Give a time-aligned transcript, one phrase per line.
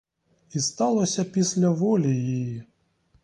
[0.51, 2.63] І сталося після волі її.